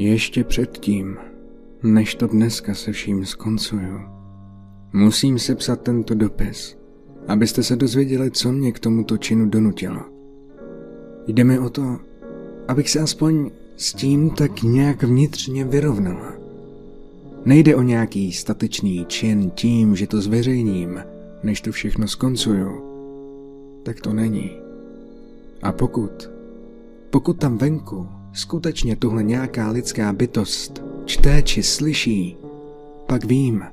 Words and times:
Ještě 0.00 0.44
předtím, 0.44 1.16
než 1.82 2.14
to 2.14 2.26
dneska 2.26 2.74
se 2.74 2.92
vším 2.92 3.24
skoncuju, 3.24 4.00
musím 4.92 5.38
sepsat 5.38 5.80
tento 5.82 6.14
dopis, 6.14 6.76
abyste 7.28 7.62
se 7.62 7.76
dozvěděli, 7.76 8.30
co 8.30 8.52
mě 8.52 8.72
k 8.72 8.78
tomuto 8.78 9.16
činu 9.16 9.48
donutilo. 9.48 10.00
Jde 11.26 11.44
mi 11.44 11.58
o 11.58 11.70
to, 11.70 11.98
abych 12.68 12.90
se 12.90 13.00
aspoň 13.00 13.50
s 13.76 13.94
tím 13.94 14.30
tak 14.30 14.62
nějak 14.62 15.02
vnitřně 15.02 15.64
vyrovnala. 15.64 16.32
Nejde 17.44 17.76
o 17.76 17.82
nějaký 17.82 18.32
statečný 18.32 19.06
čin 19.08 19.50
tím, 19.50 19.96
že 19.96 20.06
to 20.06 20.20
zveřejním, 20.20 21.00
než 21.42 21.60
to 21.60 21.72
všechno 21.72 22.08
skoncuju. 22.08 22.82
Tak 23.82 24.00
to 24.00 24.12
není. 24.12 24.50
A 25.62 25.72
pokud, 25.72 26.30
pokud 27.10 27.38
tam 27.38 27.58
venku 27.58 28.08
skutečně 28.32 28.96
tuhle 28.96 29.22
nějaká 29.22 29.70
lidská 29.70 30.12
bytost 30.12 30.82
čte 31.04 31.42
či 31.42 31.62
slyší, 31.62 32.36
pak 33.06 33.24
vím, 33.24 33.64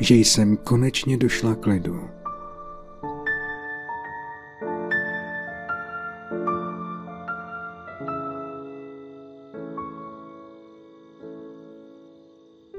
že 0.00 0.14
jsem 0.14 0.56
konečně 0.56 1.16
došla 1.16 1.54
k 1.54 1.66
lidu. 1.66 2.00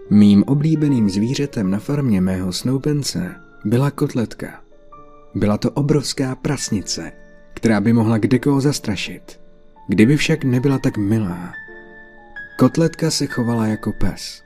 Mým 0.09 0.43
oblíbeným 0.43 1.09
zvířetem 1.09 1.71
na 1.71 1.79
farmě 1.79 2.21
mého 2.21 2.53
snoubence 2.53 3.35
byla 3.65 3.91
kotletka. 3.91 4.61
Byla 5.35 5.57
to 5.57 5.71
obrovská 5.71 6.35
prasnice, 6.35 7.11
která 7.53 7.81
by 7.81 7.93
mohla 7.93 8.17
kdekoho 8.17 8.61
zastrašit, 8.61 9.39
kdyby 9.89 10.17
však 10.17 10.43
nebyla 10.43 10.79
tak 10.79 10.97
milá. 10.97 11.53
Kotletka 12.59 13.11
se 13.11 13.27
chovala 13.27 13.67
jako 13.67 13.91
pes. 13.91 14.43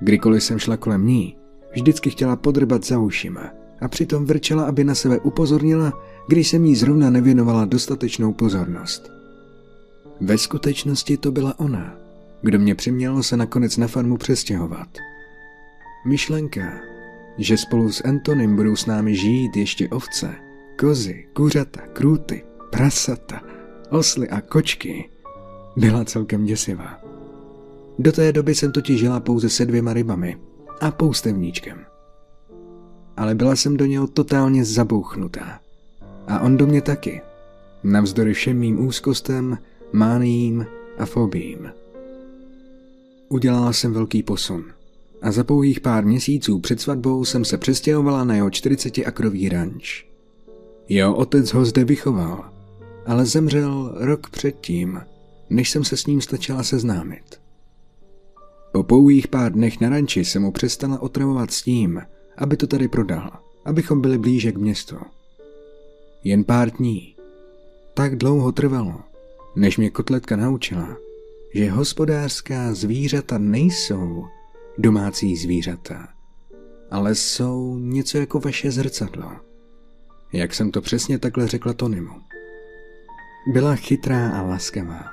Kdykoliv 0.00 0.42
jsem 0.42 0.58
šla 0.58 0.76
kolem 0.76 1.06
ní, 1.06 1.36
vždycky 1.72 2.10
chtěla 2.10 2.36
podrbat 2.36 2.84
za 2.84 2.98
ušima 2.98 3.50
a 3.80 3.88
přitom 3.88 4.24
vrčela, 4.24 4.64
aby 4.64 4.84
na 4.84 4.94
sebe 4.94 5.18
upozornila, 5.18 5.92
když 6.28 6.48
jsem 6.48 6.64
jí 6.64 6.76
zrovna 6.76 7.10
nevěnovala 7.10 7.64
dostatečnou 7.64 8.32
pozornost. 8.32 9.10
Ve 10.20 10.38
skutečnosti 10.38 11.16
to 11.16 11.32
byla 11.32 11.60
ona, 11.60 11.94
kdo 12.42 12.58
mě 12.58 12.74
přimělo 12.74 13.22
se 13.22 13.36
nakonec 13.36 13.76
na 13.76 13.86
farmu 13.86 14.16
přestěhovat. 14.16 14.88
Myšlenka, 16.06 16.72
že 17.38 17.56
spolu 17.56 17.92
s 17.92 18.04
Antonym 18.04 18.56
budou 18.56 18.76
s 18.76 18.86
námi 18.86 19.16
žít 19.16 19.56
ještě 19.56 19.88
ovce, 19.88 20.34
kozy, 20.78 21.26
kuřata, 21.32 21.80
krůty, 21.92 22.44
prasata, 22.70 23.55
osly 23.90 24.28
a 24.28 24.40
kočky, 24.40 25.10
byla 25.76 26.04
celkem 26.04 26.44
děsivá. 26.44 27.00
Do 27.98 28.12
té 28.12 28.32
doby 28.32 28.54
jsem 28.54 28.72
totiž 28.72 29.00
žila 29.00 29.20
pouze 29.20 29.48
se 29.48 29.66
dvěma 29.66 29.92
rybami 29.92 30.36
a 30.80 30.90
poustevníčkem. 30.90 31.78
Ale 33.16 33.34
byla 33.34 33.56
jsem 33.56 33.76
do 33.76 33.86
něho 33.86 34.06
totálně 34.06 34.64
zabouchnutá. 34.64 35.60
A 36.26 36.40
on 36.40 36.56
do 36.56 36.66
mě 36.66 36.82
taky. 36.82 37.20
Navzdory 37.84 38.34
všem 38.34 38.58
mým 38.58 38.86
úzkostem, 38.86 39.58
máním 39.92 40.66
a 40.98 41.06
fobím. 41.06 41.70
Udělala 43.28 43.72
jsem 43.72 43.92
velký 43.92 44.22
posun 44.22 44.64
a 45.22 45.32
za 45.32 45.44
pouhých 45.44 45.80
pár 45.80 46.04
měsíců 46.04 46.58
před 46.58 46.80
svatbou 46.80 47.24
jsem 47.24 47.44
se 47.44 47.58
přestěhovala 47.58 48.24
na 48.24 48.34
jeho 48.34 48.48
40-akrový 48.48 49.48
ranč. 49.48 50.06
Jeho 50.88 51.16
otec 51.16 51.52
ho 51.52 51.64
zde 51.64 51.84
vychoval, 51.84 52.50
ale 53.06 53.26
zemřel 53.26 53.94
rok 53.94 54.30
předtím, 54.30 55.00
než 55.50 55.70
jsem 55.70 55.84
se 55.84 55.96
s 55.96 56.06
ním 56.06 56.20
stačila 56.20 56.62
seznámit. 56.62 57.40
Po 58.72 58.82
pouhých 58.82 59.28
pár 59.28 59.52
dnech 59.52 59.80
na 59.80 59.88
ranči 59.88 60.24
se 60.24 60.38
mu 60.38 60.52
přestala 60.52 61.02
otravovat 61.02 61.50
s 61.50 61.62
tím, 61.62 62.02
aby 62.36 62.56
to 62.56 62.66
tady 62.66 62.88
prodal, 62.88 63.30
abychom 63.64 64.00
byli 64.00 64.18
blíže 64.18 64.52
k 64.52 64.56
městu. 64.56 64.96
Jen 66.24 66.44
pár 66.44 66.70
dní. 66.70 67.16
Tak 67.94 68.16
dlouho 68.16 68.52
trvalo, 68.52 69.00
než 69.56 69.76
mě 69.76 69.90
kotletka 69.90 70.36
naučila, 70.36 70.96
že 71.54 71.70
hospodářská 71.70 72.74
zvířata 72.74 73.38
nejsou 73.38 74.24
domácí 74.78 75.36
zvířata, 75.36 76.08
ale 76.90 77.14
jsou 77.14 77.78
něco 77.78 78.18
jako 78.18 78.40
vaše 78.40 78.70
zrcadlo. 78.70 79.32
Jak 80.32 80.54
jsem 80.54 80.70
to 80.70 80.80
přesně 80.80 81.18
takhle 81.18 81.48
řekla 81.48 81.72
Tonymu. 81.72 82.10
Byla 83.46 83.76
chytrá 83.76 84.30
a 84.30 84.42
laskavá. 84.42 85.04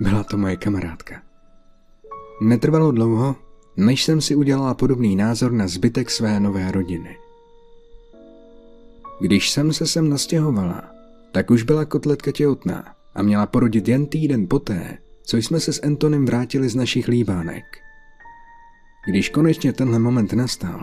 Byla 0.00 0.24
to 0.24 0.36
moje 0.36 0.56
kamarádka. 0.56 1.22
Netrvalo 2.40 2.92
dlouho, 2.92 3.36
než 3.76 4.04
jsem 4.04 4.20
si 4.20 4.34
udělala 4.34 4.74
podobný 4.74 5.16
názor 5.16 5.52
na 5.52 5.68
zbytek 5.68 6.10
své 6.10 6.40
nové 6.40 6.72
rodiny. 6.72 7.16
Když 9.20 9.50
jsem 9.50 9.72
se 9.72 9.86
sem 9.86 10.08
nastěhovala, 10.08 10.84
tak 11.32 11.50
už 11.50 11.62
byla 11.62 11.84
kotletka 11.84 12.32
těhotná 12.32 12.94
a 13.14 13.22
měla 13.22 13.46
porodit 13.46 13.88
jen 13.88 14.06
týden 14.06 14.46
poté, 14.48 14.98
co 15.22 15.36
jsme 15.36 15.60
se 15.60 15.72
s 15.72 15.82
Antonem 15.82 16.26
vrátili 16.26 16.68
z 16.68 16.74
našich 16.74 17.08
líbánek. 17.08 17.64
Když 19.08 19.28
konečně 19.28 19.72
tenhle 19.72 19.98
moment 19.98 20.32
nastal, 20.32 20.80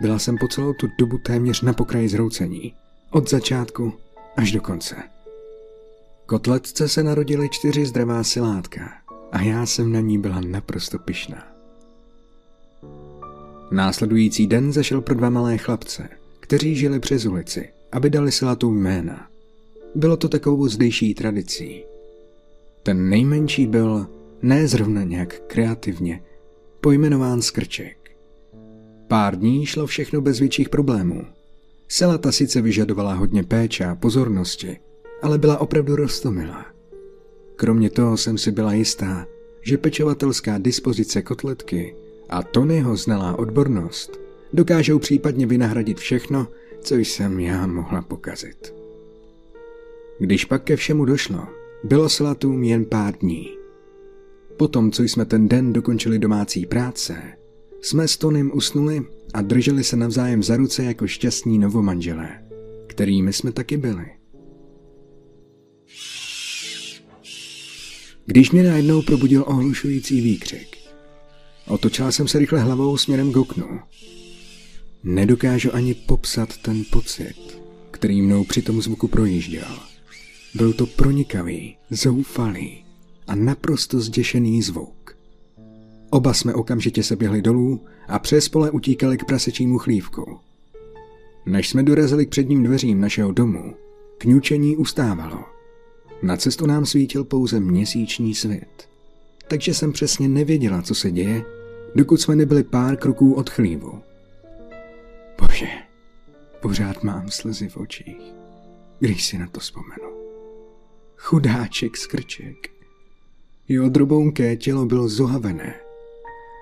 byla 0.00 0.18
jsem 0.18 0.38
po 0.38 0.48
celou 0.48 0.72
tu 0.72 0.88
dobu 0.98 1.18
téměř 1.18 1.62
na 1.62 1.72
pokraji 1.72 2.08
zroucení. 2.08 2.74
Od 3.10 3.30
začátku 3.30 3.92
až 4.36 4.52
do 4.52 4.60
konce. 4.60 5.17
Kotletce 6.28 6.88
se 6.88 7.02
narodily 7.02 7.48
čtyři 7.48 7.86
zdravá 7.86 8.24
silátka 8.24 8.92
a 9.32 9.42
já 9.42 9.66
jsem 9.66 9.92
na 9.92 10.00
ní 10.00 10.18
byla 10.18 10.40
naprosto 10.40 10.98
pyšná. 10.98 11.46
Následující 13.70 14.46
den 14.46 14.72
zašel 14.72 15.00
pro 15.00 15.14
dva 15.14 15.30
malé 15.30 15.58
chlapce, 15.58 16.08
kteří 16.40 16.76
žili 16.76 17.00
přes 17.00 17.26
ulici, 17.26 17.68
aby 17.92 18.10
dali 18.10 18.32
silatou 18.32 18.70
jména. 18.70 19.28
Bylo 19.94 20.16
to 20.16 20.28
takovou 20.28 20.68
zdejší 20.68 21.14
tradicí. 21.14 21.84
Ten 22.82 23.08
nejmenší 23.08 23.66
byl 23.66 24.06
ne 24.42 24.68
zrovna 24.68 25.02
nějak 25.02 25.40
kreativně 25.46 26.22
pojmenován 26.80 27.42
Skrček. 27.42 28.10
Pár 29.06 29.38
dní 29.38 29.66
šlo 29.66 29.86
všechno 29.86 30.20
bez 30.20 30.38
větších 30.38 30.68
problémů. 30.68 31.24
Selata 31.88 32.32
sice 32.32 32.60
vyžadovala 32.60 33.14
hodně 33.14 33.42
péče 33.42 33.84
a 33.84 33.94
pozornosti, 33.94 34.78
ale 35.22 35.38
byla 35.38 35.58
opravdu 35.58 35.96
rostomilá. 35.96 36.66
Kromě 37.56 37.90
toho 37.90 38.16
jsem 38.16 38.38
si 38.38 38.50
byla 38.50 38.72
jistá, 38.72 39.26
že 39.62 39.78
pečovatelská 39.78 40.58
dispozice 40.58 41.22
kotletky 41.22 41.94
a 42.28 42.42
Tonyho 42.42 42.96
znalá 42.96 43.38
odbornost 43.38 44.20
dokážou 44.52 44.98
případně 44.98 45.46
vynahradit 45.46 45.98
všechno, 45.98 46.48
co 46.80 46.96
jsem 46.96 47.40
já 47.40 47.66
mohla 47.66 48.02
pokazit. 48.02 48.74
Když 50.18 50.44
pak 50.44 50.64
ke 50.64 50.76
všemu 50.76 51.04
došlo, 51.04 51.46
bylo 51.84 52.08
slatům 52.08 52.62
jen 52.62 52.84
pár 52.84 53.14
dní. 53.16 53.50
Potom, 54.56 54.90
co 54.90 55.02
jsme 55.02 55.24
ten 55.24 55.48
den 55.48 55.72
dokončili 55.72 56.18
domácí 56.18 56.66
práce, 56.66 57.22
jsme 57.80 58.08
s 58.08 58.16
Tonym 58.16 58.50
usnuli 58.54 59.02
a 59.34 59.42
drželi 59.42 59.84
se 59.84 59.96
navzájem 59.96 60.42
za 60.42 60.56
ruce 60.56 60.84
jako 60.84 61.06
šťastní 61.06 61.58
novomanželé, 61.58 62.28
kterými 62.86 63.32
jsme 63.32 63.52
taky 63.52 63.76
byli. 63.76 64.17
Když 68.28 68.50
mě 68.50 68.62
najednou 68.62 69.02
probudil 69.02 69.44
ohlušující 69.46 70.20
výkřik, 70.20 70.76
otočila 71.66 72.12
jsem 72.12 72.28
se 72.28 72.38
rychle 72.38 72.60
hlavou 72.60 72.96
směrem 72.96 73.32
k 73.32 73.36
oknu. 73.36 73.80
Nedokážu 75.04 75.74
ani 75.74 75.94
popsat 75.94 76.56
ten 76.56 76.84
pocit, 76.90 77.60
který 77.90 78.22
mnou 78.22 78.44
při 78.44 78.62
tom 78.62 78.82
zvuku 78.82 79.08
projížděl. 79.08 79.78
Byl 80.54 80.72
to 80.72 80.86
pronikavý, 80.86 81.76
zoufalý, 81.90 82.84
a 83.26 83.34
naprosto 83.34 84.00
zděšený 84.00 84.62
zvuk. 84.62 85.16
Oba 86.10 86.34
jsme 86.34 86.54
okamžitě 86.54 87.02
se 87.02 87.16
běhli 87.16 87.42
dolů 87.42 87.84
a 88.08 88.18
přes 88.18 88.48
pole 88.48 88.70
utíkali 88.70 89.18
k 89.18 89.24
prasečímu 89.24 89.78
chlívku. 89.78 90.38
Než 91.46 91.68
jsme 91.68 91.82
dorazili 91.82 92.26
k 92.26 92.30
předním 92.30 92.62
dveřím 92.62 93.00
našeho 93.00 93.32
domu, 93.32 93.74
kňučení 94.18 94.76
ustávalo. 94.76 95.57
Na 96.22 96.36
cestu 96.36 96.66
nám 96.66 96.86
svítil 96.86 97.24
pouze 97.24 97.60
měsíční 97.60 98.34
svět. 98.34 98.88
Takže 99.48 99.74
jsem 99.74 99.92
přesně 99.92 100.28
nevěděla, 100.28 100.82
co 100.82 100.94
se 100.94 101.10
děje, 101.10 101.44
dokud 101.94 102.20
jsme 102.20 102.36
nebyli 102.36 102.64
pár 102.64 102.96
kroků 102.96 103.34
od 103.34 103.50
chlívu. 103.50 104.02
Bože, 105.40 105.68
pořád 106.60 107.02
mám 107.04 107.30
slzy 107.30 107.68
v 107.68 107.76
očích, 107.76 108.34
když 108.98 109.26
si 109.26 109.38
na 109.38 109.46
to 109.46 109.60
vzpomenu. 109.60 110.10
Chudáček 111.16 111.96
skrček. 111.96 112.68
Jeho 113.68 113.88
drobounké 113.88 114.56
tělo 114.56 114.86
bylo 114.86 115.08
zohavené. 115.08 115.74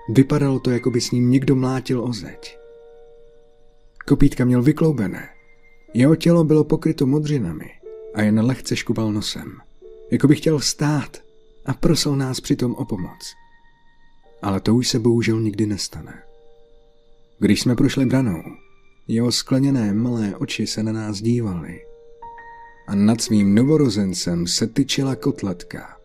Vypadalo 0.09 0.59
to, 0.59 0.71
jako 0.71 0.91
by 0.91 1.01
s 1.01 1.11
ním 1.11 1.31
někdo 1.31 1.55
mlátil 1.55 2.03
o 2.03 2.13
zeď. 2.13 2.57
Kopítka 4.07 4.45
měl 4.45 4.61
vykloubené. 4.61 5.29
Jeho 5.93 6.15
tělo 6.15 6.43
bylo 6.43 6.63
pokryto 6.63 7.05
modřinami 7.05 7.76
a 8.17 8.21
jen 8.21 8.45
lehce 8.45 8.75
škubal 8.75 9.11
nosem. 9.11 9.57
Jako 10.11 10.27
by 10.27 10.35
chtěl 10.35 10.59
vstát 10.59 11.17
a 11.65 11.73
prosil 11.73 12.15
nás 12.15 12.39
přitom 12.39 12.75
o 12.75 12.85
pomoc. 12.85 13.33
Ale 14.41 14.59
to 14.59 14.75
už 14.75 14.87
se 14.87 14.99
bohužel 14.99 15.41
nikdy 15.41 15.65
nestane. 15.65 16.23
Když 17.39 17.61
jsme 17.61 17.75
prošli 17.75 18.05
branou, 18.05 18.43
jeho 19.07 19.31
skleněné 19.31 19.93
malé 19.93 20.35
oči 20.35 20.67
se 20.67 20.83
na 20.83 20.91
nás 20.91 21.21
dívaly. 21.21 21.79
A 22.87 22.95
nad 22.95 23.21
svým 23.21 23.55
novorozencem 23.55 24.47
se 24.47 24.67
tyčila 24.67 25.15
kotletka, 25.15 25.97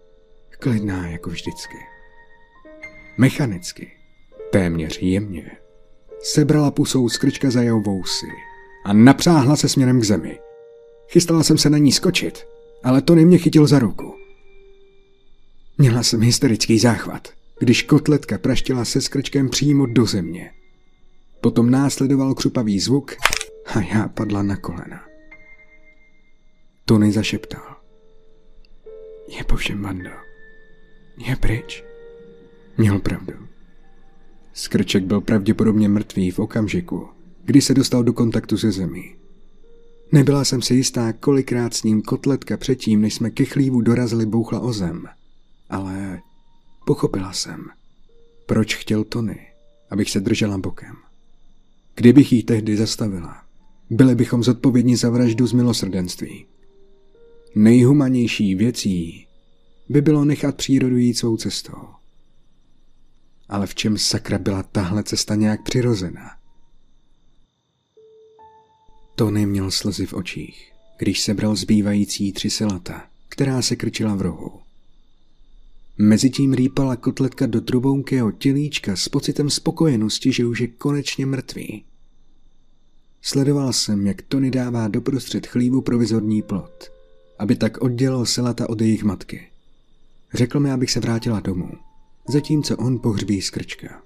klidná 0.58 1.08
jako 1.08 1.30
vždycky. 1.30 1.76
Mechanicky, 3.18 3.92
téměř 4.50 5.02
jemně, 5.02 5.56
sebrala 6.22 6.70
pusou 6.70 7.08
skrčka 7.08 7.50
za 7.50 7.62
jeho 7.62 7.80
vousy 7.80 8.28
a 8.84 8.92
napřáhla 8.92 9.56
se 9.56 9.68
směrem 9.68 10.00
k 10.00 10.04
zemi. 10.04 10.38
Chystala 11.12 11.42
jsem 11.42 11.58
se 11.58 11.70
na 11.70 11.78
ní 11.78 11.92
skočit, 11.92 12.46
ale 12.84 13.02
Tony 13.02 13.24
mě 13.24 13.38
chytil 13.38 13.66
za 13.66 13.78
ruku. 13.78 14.14
Měla 15.78 16.02
jsem 16.02 16.20
hysterický 16.20 16.78
záchvat, 16.78 17.28
když 17.58 17.82
kotletka 17.82 18.38
praštila 18.38 18.84
se 18.84 19.00
skrčkem 19.00 19.48
přímo 19.48 19.86
do 19.86 20.06
země. 20.06 20.50
Potom 21.40 21.70
následoval 21.70 22.34
křupavý 22.34 22.80
zvuk 22.80 23.12
a 23.66 23.80
já 23.80 24.08
padla 24.08 24.42
na 24.42 24.56
kolena. 24.56 25.04
Tony 26.84 27.12
zašeptal. 27.12 27.76
Je 29.38 29.44
po 29.44 29.56
všem, 29.56 29.80
Mando. 29.80 30.10
Je 31.26 31.36
pryč. 31.36 31.84
Měl 32.78 32.98
pravdu. 32.98 33.34
Skrček 34.52 35.04
byl 35.04 35.20
pravděpodobně 35.20 35.88
mrtvý 35.88 36.30
v 36.30 36.38
okamžiku, 36.38 37.08
kdy 37.44 37.60
se 37.60 37.74
dostal 37.74 38.04
do 38.04 38.12
kontaktu 38.12 38.58
se 38.58 38.72
zemí. 38.72 39.21
Nebyla 40.12 40.44
jsem 40.44 40.62
si 40.62 40.74
jistá, 40.74 41.12
kolikrát 41.12 41.74
s 41.74 41.82
ním 41.82 42.02
kotletka 42.02 42.56
předtím, 42.56 43.00
než 43.00 43.14
jsme 43.14 43.30
ke 43.30 43.44
chlívu 43.44 43.80
dorazili, 43.80 44.26
bouchla 44.26 44.60
o 44.60 44.72
zem. 44.72 45.06
Ale 45.70 46.20
pochopila 46.86 47.32
jsem, 47.32 47.64
proč 48.46 48.74
chtěl 48.74 49.04
Tony, 49.04 49.46
abych 49.90 50.10
se 50.10 50.20
držela 50.20 50.58
bokem. 50.58 50.96
Kdybych 51.94 52.32
jí 52.32 52.42
tehdy 52.42 52.76
zastavila, 52.76 53.42
byli 53.90 54.14
bychom 54.14 54.42
zodpovědní 54.42 54.96
za 54.96 55.10
vraždu 55.10 55.46
z 55.46 55.52
milosrdenství. 55.52 56.46
Nejhumanější 57.54 58.54
věcí 58.54 59.26
by 59.88 60.00
bylo 60.00 60.24
nechat 60.24 60.56
přírodu 60.56 60.96
jít 60.96 61.14
svou 61.14 61.36
cestou. 61.36 61.88
Ale 63.48 63.66
v 63.66 63.74
čem 63.74 63.98
sakra 63.98 64.38
byla 64.38 64.62
tahle 64.62 65.02
cesta 65.02 65.34
nějak 65.34 65.62
přirozená? 65.62 66.41
Tony 69.14 69.46
měl 69.46 69.70
slzy 69.70 70.06
v 70.06 70.12
očích, 70.14 70.72
když 70.98 71.20
sebral 71.20 71.56
zbývající 71.56 72.32
tři 72.32 72.50
selata, 72.50 73.04
která 73.28 73.62
se 73.62 73.76
krčila 73.76 74.14
v 74.14 74.22
rohu. 74.22 74.60
Mezitím 75.98 76.52
rýpala 76.52 76.96
kotletka 76.96 77.46
do 77.46 77.60
trubounkého 77.60 78.32
tělíčka 78.32 78.96
s 78.96 79.08
pocitem 79.08 79.50
spokojenosti, 79.50 80.32
že 80.32 80.46
už 80.46 80.60
je 80.60 80.66
konečně 80.66 81.26
mrtvý. 81.26 81.84
Sledoval 83.22 83.72
jsem, 83.72 84.06
jak 84.06 84.22
Tony 84.22 84.50
dává 84.50 84.88
doprostřed 84.88 85.46
chlívu 85.46 85.80
provizorní 85.80 86.42
plot, 86.42 86.92
aby 87.38 87.56
tak 87.56 87.78
oddělil 87.78 88.26
selata 88.26 88.70
od 88.70 88.80
jejich 88.80 89.04
matky. 89.04 89.48
Řekl 90.34 90.60
mi, 90.60 90.72
abych 90.72 90.90
se 90.90 91.00
vrátila 91.00 91.40
domů, 91.40 91.70
zatímco 92.28 92.76
on 92.76 92.98
pohřbí 92.98 93.42
skrčka. 93.42 94.02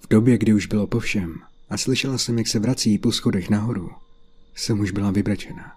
V 0.00 0.08
době, 0.08 0.38
kdy 0.38 0.54
už 0.54 0.66
bylo 0.66 0.86
po 0.86 1.00
všem 1.00 1.34
a 1.70 1.76
slyšela 1.76 2.18
jsem, 2.18 2.38
jak 2.38 2.46
se 2.46 2.58
vrací 2.58 2.98
po 2.98 3.12
schodech 3.12 3.50
nahoru, 3.50 3.90
jsem 4.54 4.80
už 4.80 4.90
byla 4.90 5.10
vybrečena. 5.10 5.72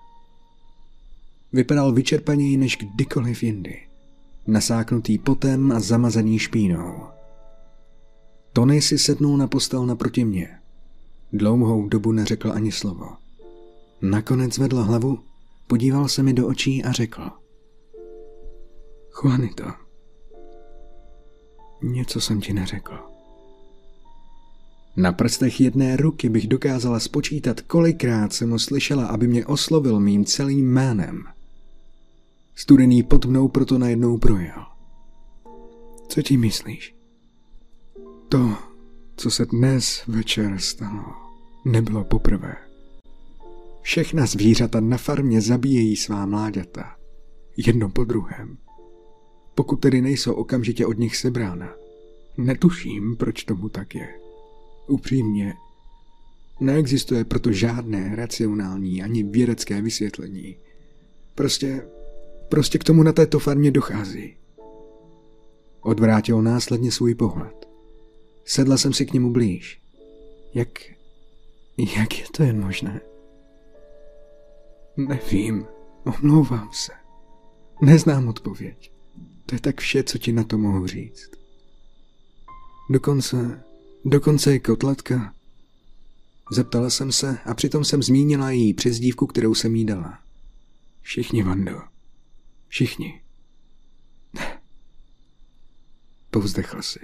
Vypadal 1.54 1.92
vyčerpaněji 1.92 2.58
než 2.58 2.78
kdykoliv 2.78 3.44
jindy. 3.44 3.88
Nasáknutý 4.48 5.18
potem 5.18 5.72
a 5.72 5.80
zamazaný 5.80 6.40
špínou. 6.40 7.08
Tony 8.54 8.82
si 8.82 8.98
sednul 8.98 9.38
na 9.38 9.48
postel 9.48 9.86
naproti 9.86 10.26
mě. 10.26 10.60
Dlouhou 11.34 11.88
dobu 11.88 12.12
neřekl 12.12 12.52
ani 12.52 12.72
slovo. 12.72 13.10
Nakonec 14.02 14.58
vedl 14.58 14.84
hlavu, 14.84 15.20
podíval 15.68 16.08
se 16.08 16.24
mi 16.24 16.34
do 16.34 16.48
očí 16.48 16.84
a 16.84 16.92
řekl. 16.92 17.30
Juanito, 19.24 19.66
něco 21.82 22.22
jsem 22.22 22.42
ti 22.42 22.54
neřekl. 22.54 23.11
Na 24.96 25.12
prstech 25.12 25.62
jedné 25.62 25.98
ruky 25.98 26.30
bych 26.30 26.48
dokázala 26.48 27.00
spočítat, 27.00 27.62
kolikrát 27.62 28.34
jsem 28.34 28.50
ho 28.50 28.60
slyšela, 28.60 29.06
aby 29.06 29.28
mě 29.28 29.46
oslovil 29.46 30.00
mým 30.00 30.26
celým 30.26 30.74
jménem– 30.74 31.24
Studený 32.62 33.04
pod 33.04 33.26
mnou 33.26 33.48
proto 33.48 33.78
najednou 33.78 34.18
projel. 34.18 34.66
Co 36.08 36.22
ti 36.22 36.38
myslíš? 36.38 36.96
To, 38.30 38.58
co 39.16 39.32
se 39.32 39.46
dnes 39.46 40.04
večer 40.08 40.60
stalo, 40.60 41.04
nebylo 41.66 42.04
poprvé. 42.04 42.56
Všechna 43.82 44.26
zvířata 44.26 44.80
na 44.80 44.98
farmě 44.98 45.42
zabíjejí 45.42 45.96
svá 45.96 46.26
mláďata. 46.26 46.96
Jedno 47.58 47.90
po 47.90 48.04
druhém. 48.04 48.58
Pokud 49.56 49.76
tedy 49.76 50.02
nejsou 50.02 50.34
okamžitě 50.34 50.86
od 50.86 50.98
nich 50.98 51.16
sebrána. 51.16 51.74
Netuším, 52.38 53.16
proč 53.18 53.44
tomu 53.44 53.70
tak 53.70 53.96
je. 53.96 54.21
Upřímně, 54.88 55.54
neexistuje 56.60 57.26
proto 57.26 57.52
žádné 57.52 58.16
racionální 58.16 59.04
ani 59.04 59.24
vědecké 59.24 59.82
vysvětlení. 59.82 60.56
Prostě 61.36 61.84
Prostě 62.52 62.78
k 62.78 62.84
tomu 62.84 63.04
na 63.04 63.14
této 63.14 63.40
farmě 63.40 63.72
dochází. 63.72 64.36
Odvrátil 65.82 66.42
následně 66.42 66.92
svůj 66.92 67.16
pohled. 67.16 67.70
Sedla 68.46 68.78
jsem 68.78 68.94
si 68.94 69.06
k 69.06 69.14
němu 69.14 69.32
blíž. 69.32 69.82
Jak... 70.54 70.70
jak 71.98 72.20
je 72.20 72.26
to 72.32 72.44
jen 72.44 72.62
možné? 72.62 73.02
Nevím, 74.98 75.66
omlouvám 76.06 76.70
se. 76.74 76.92
Neznám 77.82 78.28
odpověď. 78.28 78.92
To 79.46 79.56
je 79.56 79.60
tak 79.60 79.82
vše, 79.82 80.04
co 80.04 80.18
ti 80.18 80.32
na 80.32 80.44
to 80.44 80.58
mohu 80.58 80.88
říct. 80.88 81.32
Dokonce, 82.90 83.64
dokonce 84.06 84.56
i 84.56 84.60
kotletka. 84.60 85.34
Zeptala 86.52 86.90
jsem 86.90 87.12
se 87.12 87.38
a 87.46 87.54
přitom 87.54 87.86
jsem 87.86 88.04
zmínila 88.04 88.52
její 88.52 88.74
přezdívku, 88.74 89.28
kterou 89.28 89.56
jsem 89.56 89.76
jí 89.76 89.86
dala. 89.86 90.20
Všichni, 91.02 91.44
Vando. 91.44 91.82
Všichni. 92.68 93.22
Povzdechl 96.32 96.82
si. 96.82 97.00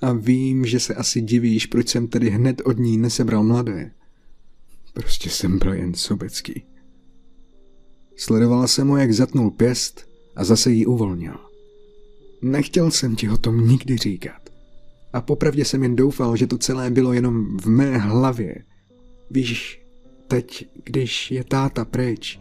A 0.00 0.12
vím, 0.12 0.66
že 0.66 0.80
se 0.80 0.94
asi 0.94 1.20
divíš, 1.20 1.66
proč 1.66 1.88
jsem 1.88 2.08
tedy 2.08 2.30
hned 2.30 2.60
od 2.64 2.78
ní 2.78 2.98
nesebral 2.98 3.42
mladé. 3.42 3.90
Prostě 4.92 5.30
jsem 5.30 5.58
byl 5.58 5.72
jen 5.72 5.94
sobecký. 5.94 6.62
Sledovala 8.16 8.68
jsem 8.68 8.88
ho, 8.88 8.96
jak 8.96 9.12
zatnul 9.12 9.50
pěst 9.50 10.08
a 10.36 10.44
zase 10.44 10.70
ji 10.70 10.86
uvolnil. 10.86 11.34
Nechtěl 12.42 12.90
jsem 12.90 13.16
ti 13.16 13.30
o 13.30 13.36
tom 13.36 13.68
nikdy 13.68 13.96
říkat. 13.96 14.47
A 15.12 15.20
popravdě 15.20 15.64
jsem 15.64 15.82
jen 15.82 15.96
doufal, 15.96 16.36
že 16.36 16.46
to 16.46 16.58
celé 16.58 16.90
bylo 16.90 17.12
jenom 17.12 17.58
v 17.58 17.66
mé 17.66 17.98
hlavě. 17.98 18.54
Víš, 19.30 19.82
teď, 20.28 20.68
když 20.84 21.30
je 21.30 21.44
táta 21.44 21.84
pryč, 21.84 22.40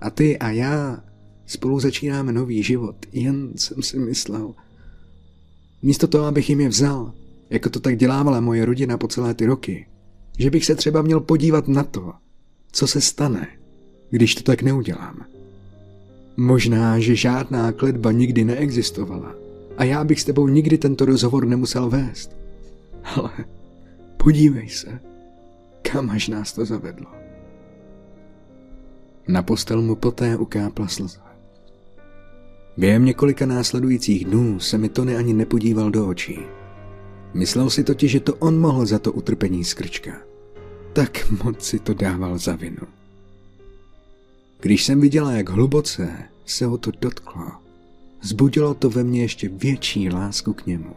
a 0.00 0.10
ty 0.10 0.38
a 0.38 0.50
já 0.50 1.02
Spolu 1.50 1.80
začínáme 1.80 2.32
nový 2.32 2.62
život, 2.62 2.96
jen 3.12 3.52
jsem 3.56 3.82
si 3.82 3.98
myslel. 3.98 4.54
Místo 5.82 6.06
toho, 6.06 6.24
abych 6.24 6.50
jim 6.50 6.60
je 6.60 6.68
vzal, 6.68 7.12
jako 7.50 7.70
to 7.70 7.80
tak 7.80 7.96
dělávala 7.96 8.40
moje 8.40 8.64
rodina 8.64 8.98
po 8.98 9.08
celé 9.08 9.34
ty 9.34 9.46
roky, 9.46 9.86
že 10.38 10.50
bych 10.50 10.64
se 10.64 10.74
třeba 10.74 11.02
měl 11.02 11.20
podívat 11.20 11.68
na 11.68 11.84
to, 11.84 12.12
co 12.72 12.86
se 12.86 13.00
stane, 13.00 13.48
když 14.10 14.34
to 14.34 14.42
tak 14.42 14.62
neudělám. 14.62 15.24
Možná, 16.36 16.98
že 16.98 17.16
žádná 17.16 17.72
kletba 17.72 18.12
nikdy 18.12 18.44
neexistovala 18.44 19.34
a 19.80 19.84
já 19.84 20.04
bych 20.04 20.20
s 20.20 20.24
tebou 20.24 20.48
nikdy 20.48 20.78
tento 20.78 21.04
rozhovor 21.04 21.46
nemusel 21.46 21.90
vést. 21.90 22.36
Ale 23.04 23.30
podívej 24.16 24.68
se, 24.68 25.00
kam 25.82 26.10
až 26.10 26.28
nás 26.28 26.52
to 26.52 26.64
zavedlo. 26.64 27.06
Na 29.28 29.42
postel 29.42 29.82
mu 29.82 29.94
poté 29.94 30.36
ukápla 30.36 30.88
slza. 30.88 31.20
Během 32.76 33.04
několika 33.04 33.46
následujících 33.46 34.24
dnů 34.24 34.60
se 34.60 34.78
mi 34.78 34.88
Tony 34.88 35.16
ani 35.16 35.32
nepodíval 35.32 35.90
do 35.90 36.08
očí. 36.08 36.38
Myslel 37.34 37.70
si 37.70 37.84
totiž, 37.84 38.10
že 38.10 38.20
to 38.20 38.34
on 38.34 38.60
mohl 38.60 38.86
za 38.86 38.98
to 38.98 39.12
utrpení 39.12 39.64
skrčka. 39.64 40.12
Tak 40.92 41.30
moc 41.44 41.62
si 41.62 41.78
to 41.78 41.94
dával 41.94 42.38
za 42.38 42.56
vinu. 42.56 42.86
Když 44.60 44.84
jsem 44.84 45.00
viděla, 45.00 45.32
jak 45.32 45.48
hluboce 45.48 46.12
se 46.46 46.66
ho 46.66 46.78
to 46.78 46.90
dotklo, 47.00 47.69
zbudilo 48.22 48.74
to 48.74 48.90
ve 48.90 49.04
mně 49.04 49.22
ještě 49.22 49.48
větší 49.48 50.10
lásku 50.10 50.52
k 50.52 50.66
němu. 50.66 50.96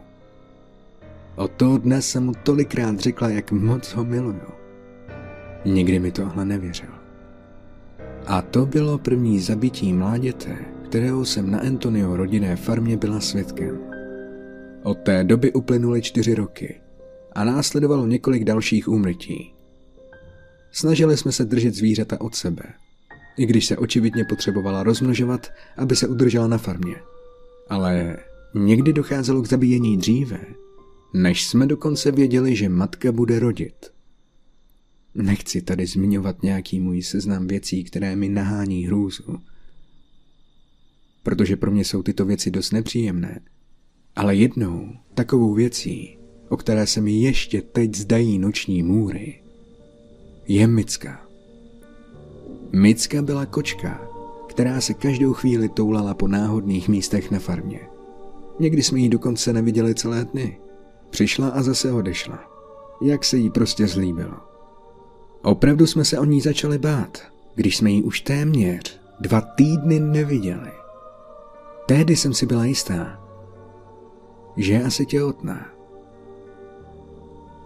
Od 1.36 1.50
toho 1.50 1.78
dne 1.78 2.02
jsem 2.02 2.24
mu 2.24 2.32
tolikrát 2.42 3.00
řekla, 3.00 3.28
jak 3.28 3.52
moc 3.52 3.92
ho 3.92 4.04
miluju. 4.04 4.48
Nikdy 5.64 5.98
mi 5.98 6.12
tohle 6.12 6.44
nevěřil. 6.44 6.88
A 8.26 8.42
to 8.42 8.66
bylo 8.66 8.98
první 8.98 9.40
zabití 9.40 9.92
mláděte, 9.92 10.56
kterého 10.84 11.24
jsem 11.24 11.50
na 11.50 11.58
Antonio 11.58 12.16
rodinné 12.16 12.56
farmě 12.56 12.96
byla 12.96 13.20
svědkem. 13.20 13.78
Od 14.82 14.98
té 14.98 15.24
doby 15.24 15.52
uplynuly 15.52 16.02
čtyři 16.02 16.34
roky 16.34 16.80
a 17.32 17.44
následovalo 17.44 18.06
několik 18.06 18.44
dalších 18.44 18.88
úmrtí. 18.88 19.54
Snažili 20.72 21.16
jsme 21.16 21.32
se 21.32 21.44
držet 21.44 21.74
zvířata 21.74 22.20
od 22.20 22.34
sebe, 22.34 22.62
i 23.36 23.46
když 23.46 23.66
se 23.66 23.76
očividně 23.76 24.24
potřebovala 24.24 24.82
rozmnožovat, 24.82 25.46
aby 25.76 25.96
se 25.96 26.08
udržela 26.08 26.46
na 26.46 26.58
farmě. 26.58 26.96
Ale 27.68 28.16
někdy 28.54 28.92
docházelo 28.92 29.42
k 29.42 29.48
zabíjení 29.48 29.96
dříve, 29.96 30.40
než 31.14 31.46
jsme 31.46 31.66
dokonce 31.66 32.12
věděli, 32.12 32.56
že 32.56 32.68
matka 32.68 33.12
bude 33.12 33.38
rodit. 33.38 33.86
Nechci 35.14 35.62
tady 35.62 35.86
zmiňovat 35.86 36.42
nějaký 36.42 36.80
můj 36.80 37.02
seznam 37.02 37.46
věcí, 37.46 37.84
které 37.84 38.16
mi 38.16 38.28
nahání 38.28 38.86
hrůzu, 38.86 39.38
protože 41.22 41.56
pro 41.56 41.70
mě 41.70 41.84
jsou 41.84 42.02
tyto 42.02 42.24
věci 42.24 42.50
dost 42.50 42.70
nepříjemné. 42.70 43.40
Ale 44.16 44.36
jednou 44.36 44.92
takovou 45.14 45.54
věcí, 45.54 46.18
o 46.48 46.56
které 46.56 46.86
se 46.86 47.00
mi 47.00 47.12
ještě 47.12 47.62
teď 47.62 47.94
zdají 47.94 48.38
noční 48.38 48.82
můry, 48.82 49.42
je 50.48 50.66
Micka. 50.66 51.26
Micka 52.72 53.22
byla 53.22 53.46
kočka, 53.46 54.08
která 54.54 54.80
se 54.80 54.94
každou 54.94 55.32
chvíli 55.32 55.68
toulala 55.68 56.14
po 56.14 56.28
náhodných 56.28 56.88
místech 56.88 57.30
na 57.30 57.38
farmě. 57.38 57.80
Někdy 58.60 58.82
jsme 58.82 59.00
ji 59.00 59.08
dokonce 59.08 59.52
neviděli 59.52 59.94
celé 59.94 60.24
dny. 60.24 60.60
Přišla 61.10 61.48
a 61.48 61.62
zase 61.62 61.92
odešla. 61.92 62.38
Jak 63.02 63.24
se 63.24 63.36
jí 63.36 63.50
prostě 63.50 63.86
zlíbilo. 63.86 64.34
Opravdu 65.42 65.86
jsme 65.86 66.04
se 66.04 66.18
o 66.18 66.24
ní 66.24 66.40
začali 66.40 66.78
bát, 66.78 67.18
když 67.54 67.76
jsme 67.76 67.90
ji 67.90 68.02
už 68.02 68.20
téměř 68.20 69.00
dva 69.20 69.40
týdny 69.40 70.00
neviděli. 70.00 70.70
Tehdy 71.86 72.16
jsem 72.16 72.34
si 72.34 72.46
byla 72.46 72.64
jistá, 72.64 73.20
že 74.56 74.72
je 74.72 74.84
asi 74.84 75.06
těhotná. 75.06 75.66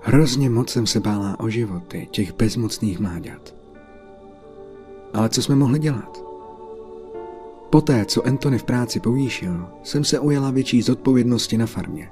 Hrozně 0.01 0.51
moc 0.51 0.71
jsem 0.71 0.87
se 0.87 1.01
bála 1.01 1.41
o 1.41 1.49
životy 1.49 2.09
těch 2.11 2.33
bezmocných 2.35 3.01
mláďat. 3.01 3.55
Ale 5.15 5.29
co 5.29 5.43
jsme 5.43 5.55
mohli 5.55 5.79
dělat? 5.79 6.28
Poté, 7.71 8.05
co 8.05 8.27
Anthony 8.27 8.59
v 8.59 8.65
práci 8.65 9.01
povýšil, 9.01 9.67
jsem 9.83 10.05
se 10.05 10.19
ujala 10.19 10.51
větší 10.51 10.83
zodpovědnosti 10.83 11.59
na 11.59 11.67
farmě. 11.67 12.11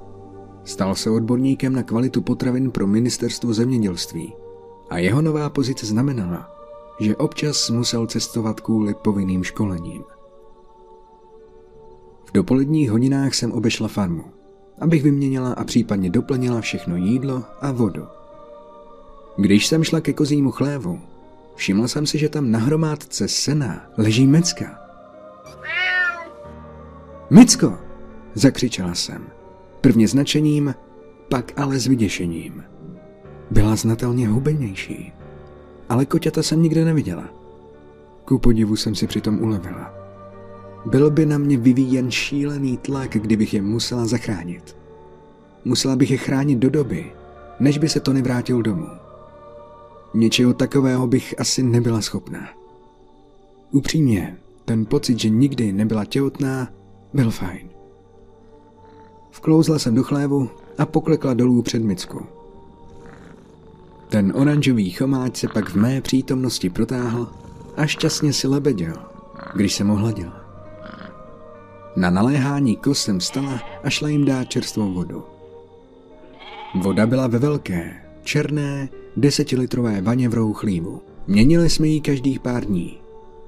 Stal 0.63 0.95
se 0.95 1.09
odborníkem 1.09 1.73
na 1.73 1.83
kvalitu 1.83 2.21
potravin 2.21 2.71
pro 2.71 2.87
ministerstvo 2.87 3.53
zemědělství 3.53 4.33
a 4.89 4.97
jeho 4.97 5.21
nová 5.21 5.49
pozice 5.49 5.85
znamenala, 5.85 6.49
že 6.99 7.15
občas 7.15 7.69
musel 7.69 8.07
cestovat 8.07 8.61
kvůli 8.61 8.93
povinným 8.93 9.43
školením. 9.43 10.03
V 12.25 12.31
dopoledních 12.33 12.91
hodinách 12.91 13.33
jsem 13.33 13.51
obešla 13.51 13.87
farmu, 13.87 14.23
abych 14.79 15.03
vyměnila 15.03 15.53
a 15.53 15.63
případně 15.63 16.09
doplnila 16.09 16.61
všechno 16.61 16.95
jídlo 16.95 17.43
a 17.61 17.71
vodu. 17.71 18.03
Když 19.37 19.67
jsem 19.67 19.83
šla 19.83 20.01
ke 20.01 20.13
kozímu 20.13 20.51
chlévu, 20.51 20.99
všimla 21.55 21.87
jsem 21.87 22.07
si, 22.07 22.17
že 22.17 22.29
tam 22.29 22.51
na 22.51 22.59
hromádce 22.59 23.27
sena 23.27 23.85
leží 23.97 24.27
Mecka. 24.27 24.86
Micko! 27.29 27.77
Zakřičela 28.33 28.95
jsem. 28.95 29.27
Prvně 29.81 30.07
značením, 30.07 30.75
pak 31.29 31.59
ale 31.59 31.79
s 31.79 31.87
vyděšením. 31.87 32.63
Byla 33.51 33.75
znatelně 33.75 34.27
hubenější. 34.27 35.13
Ale 35.89 36.05
koťata 36.05 36.43
jsem 36.43 36.61
nikde 36.63 36.85
neviděla. 36.85 37.29
Ku 38.25 38.39
podivu 38.39 38.75
jsem 38.75 38.95
si 38.95 39.07
přitom 39.07 39.41
ulevila. 39.41 39.93
Byl 40.85 41.11
by 41.11 41.25
na 41.25 41.37
mě 41.37 41.57
vyvíjen 41.57 42.11
šílený 42.11 42.77
tlak, 42.77 43.11
kdybych 43.11 43.53
je 43.53 43.61
musela 43.61 44.05
zachránit. 44.05 44.77
Musela 45.65 45.95
bych 45.95 46.11
je 46.11 46.17
chránit 46.17 46.59
do 46.59 46.69
doby, 46.69 47.11
než 47.59 47.77
by 47.77 47.89
se 47.89 47.99
to 47.99 48.13
nevrátil 48.13 48.61
domů. 48.61 48.87
Něčeho 50.13 50.53
takového 50.53 51.07
bych 51.07 51.39
asi 51.39 51.63
nebyla 51.63 52.01
schopná. 52.01 52.49
Upřímně, 53.71 54.37
ten 54.65 54.85
pocit, 54.85 55.19
že 55.19 55.29
nikdy 55.29 55.71
nebyla 55.71 56.05
těhotná, 56.05 56.67
byl 57.17 57.31
fajn. 57.31 57.69
Vklouzla 59.31 59.79
jsem 59.79 59.95
do 59.95 60.03
chlévu 60.03 60.49
a 60.77 60.85
poklekla 60.85 61.33
dolů 61.33 61.61
před 61.61 61.83
Mickou. 61.83 62.21
Ten 64.09 64.33
oranžový 64.35 64.91
chomáč 64.91 65.37
se 65.37 65.47
pak 65.47 65.69
v 65.69 65.75
mé 65.75 66.01
přítomnosti 66.01 66.69
protáhl 66.69 67.27
a 67.77 67.85
šťastně 67.85 68.33
si 68.33 68.47
lebeděl, 68.47 68.93
když 69.55 69.73
jsem 69.73 69.91
ohladila. 69.91 70.33
Na 71.95 72.09
naléhání 72.09 72.75
kos 72.75 73.01
jsem 73.01 73.21
stala 73.21 73.59
a 73.83 73.89
šla 73.89 74.09
jim 74.09 74.25
dát 74.25 74.49
čerstvou 74.49 74.93
vodu. 74.93 75.23
Voda 76.81 77.07
byla 77.07 77.27
ve 77.27 77.39
velké, 77.39 77.93
černé, 78.23 78.89
desetilitrové 79.17 80.01
vaně 80.01 80.29
v 80.29 80.33
rouchlívu. 80.33 81.01
Měnili 81.27 81.69
jsme 81.69 81.87
ji 81.87 82.01
každých 82.01 82.39
pár 82.39 82.65
dní. 82.65 82.97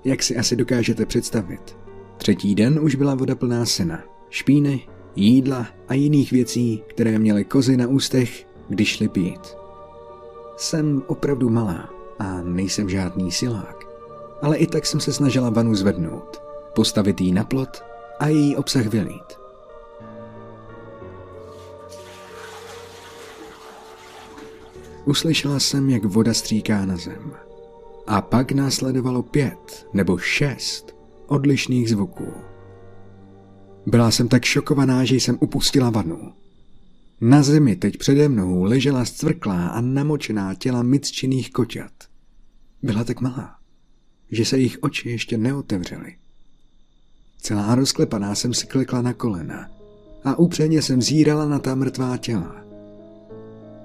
Jak 0.03 0.23
si 0.23 0.37
asi 0.37 0.55
dokážete 0.55 1.05
představit. 1.05 1.78
Třetí 2.19 2.55
den 2.55 2.79
už 2.79 2.95
byla 2.95 3.15
voda 3.15 3.35
plná 3.35 3.65
sena, 3.65 4.03
špíny, 4.29 4.87
jídla 5.15 5.67
a 5.87 5.93
jiných 5.93 6.31
věcí, 6.31 6.83
které 6.87 7.19
měly 7.19 7.45
kozy 7.45 7.77
na 7.77 7.87
ústech, 7.87 8.47
když 8.69 8.89
šli 8.89 9.07
pít. 9.07 9.55
Jsem 10.57 11.03
opravdu 11.07 11.49
malá 11.49 11.89
a 12.19 12.41
nejsem 12.41 12.89
žádný 12.89 13.31
silák, 13.31 13.85
ale 14.41 14.57
i 14.57 14.67
tak 14.67 14.85
jsem 14.85 14.99
se 14.99 15.13
snažila 15.13 15.49
vanu 15.49 15.75
zvednout, 15.75 16.41
postavit 16.75 17.21
ji 17.21 17.31
na 17.31 17.43
plot 17.43 17.83
a 18.19 18.27
její 18.27 18.55
obsah 18.55 18.85
vylít. 18.85 19.39
Uslyšela 25.05 25.59
jsem, 25.59 25.89
jak 25.89 26.05
voda 26.05 26.33
stříká 26.33 26.85
na 26.85 26.97
zem. 26.97 27.31
A 28.07 28.21
pak 28.21 28.51
následovalo 28.51 29.23
pět 29.23 29.87
nebo 29.93 30.17
šest 30.17 30.98
odlišných 31.31 31.89
zvuků. 31.89 32.33
Byla 33.85 34.11
jsem 34.11 34.27
tak 34.27 34.45
šokovaná, 34.45 35.05
že 35.05 35.15
jsem 35.15 35.37
upustila 35.41 35.89
vanu. 35.89 36.33
Na 37.21 37.43
zemi 37.43 37.75
teď 37.75 37.97
přede 37.97 38.29
mnou 38.29 38.63
ležela 38.63 39.05
zcvrklá 39.05 39.67
a 39.67 39.81
namočená 39.81 40.53
těla 40.53 40.83
mytčinných 40.83 41.51
koťat. 41.51 41.91
Byla 42.83 43.03
tak 43.03 43.21
malá, 43.21 43.55
že 44.31 44.45
se 44.45 44.57
jejich 44.57 44.77
oči 44.81 45.09
ještě 45.09 45.37
neotevřely. 45.37 46.15
Celá 47.41 47.75
rozklepaná 47.75 48.35
jsem 48.35 48.53
si 48.53 48.67
klekla 48.67 49.01
na 49.01 49.13
kolena 49.13 49.69
a 50.23 50.39
upřeně 50.39 50.81
jsem 50.81 51.01
zírala 51.01 51.45
na 51.45 51.59
ta 51.59 51.75
mrtvá 51.75 52.17
těla. 52.17 52.55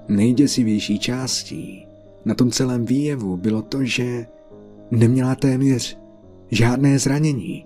Nejděsivější 0.07 0.99
částí 0.99 1.85
na 2.25 2.35
tom 2.35 2.51
celém 2.51 2.85
výjevu 2.85 3.37
bylo 3.37 3.61
to, 3.61 3.85
že 3.85 4.25
neměla 4.91 5.35
téměř 5.35 5.97
žádné 6.51 6.99
zranění. 6.99 7.65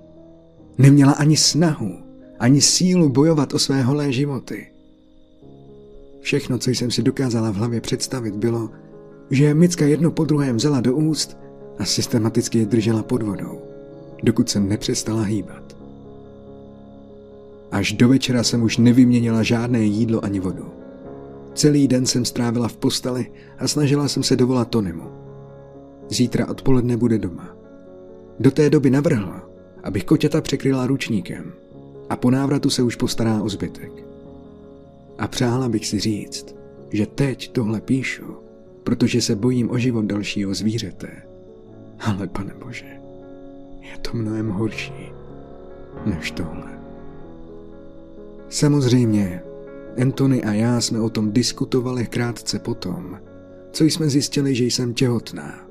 Neměla 0.78 1.12
ani 1.12 1.38
snahu, 1.38 1.92
ani 2.40 2.62
sílu 2.62 3.10
bojovat 3.10 3.54
o 3.54 3.60
své 3.60 3.82
holé 3.82 4.12
životy. 4.12 4.68
Všechno, 6.22 6.58
co 6.58 6.70
jsem 6.70 6.92
si 6.92 7.04
dokázala 7.04 7.52
v 7.52 7.56
hlavě 7.56 7.82
představit, 7.82 8.36
bylo, 8.36 8.70
že 9.30 9.54
Micka 9.54 9.86
jedno 9.86 10.12
po 10.12 10.26
druhém 10.26 10.56
vzala 10.56 10.82
do 10.82 10.96
úst 10.96 11.38
a 11.80 11.86
systematicky 11.86 12.60
je 12.60 12.66
držela 12.66 13.04
pod 13.04 13.24
vodou, 13.24 13.62
dokud 14.24 14.50
se 14.50 14.60
nepřestala 14.60 15.22
hýbat. 15.22 15.76
Až 17.72 17.94
do 17.94 18.10
večera 18.10 18.44
jsem 18.44 18.64
už 18.64 18.78
nevyměnila 18.78 19.44
žádné 19.44 19.84
jídlo 19.84 20.26
ani 20.26 20.40
vodu. 20.40 20.66
Celý 21.54 21.88
den 21.88 22.06
jsem 22.06 22.26
strávila 22.26 22.68
v 22.68 22.78
posteli 22.78 23.32
a 23.58 23.68
snažila 23.68 24.08
jsem 24.08 24.24
se 24.24 24.36
dovolat 24.36 24.70
Tonymu. 24.70 25.04
Zítra 26.10 26.48
odpoledne 26.48 26.98
bude 26.98 27.18
doma. 27.18 27.59
Do 28.40 28.52
té 28.52 28.70
doby 28.70 28.90
navrhla, 28.90 29.50
abych 29.84 30.04
koťata 30.04 30.42
překryla 30.42 30.88
ručníkem 30.88 31.54
a 32.10 32.16
po 32.16 32.32
návratu 32.32 32.70
se 32.70 32.84
už 32.84 32.96
postará 32.96 33.42
o 33.42 33.50
zbytek. 33.50 33.92
A 35.18 35.28
přála 35.28 35.70
bych 35.70 35.88
si 35.88 36.00
říct, 36.00 36.56
že 36.92 37.06
teď 37.06 37.52
tohle 37.52 37.82
píšu, 37.82 38.24
protože 38.84 39.22
se 39.22 39.36
bojím 39.36 39.72
o 39.72 39.78
život 39.78 40.06
dalšího 40.06 40.54
zvířete. 40.54 41.10
Ale 42.00 42.28
pane 42.28 42.54
bože, 42.66 43.00
je 43.82 43.98
to 44.02 44.12
mnohem 44.14 44.50
horší 44.50 45.12
než 46.06 46.32
tohle. 46.32 46.80
Samozřejmě, 48.50 49.42
Anthony 50.02 50.44
a 50.44 50.54
já 50.54 50.82
jsme 50.82 51.02
o 51.02 51.10
tom 51.10 51.32
diskutovali 51.32 52.08
krátce 52.08 52.60
potom, 52.60 53.20
co 53.72 53.84
jsme 53.84 54.10
zjistili, 54.10 54.56
že 54.56 54.66
jsem 54.66 54.94
těhotná. 54.94 55.69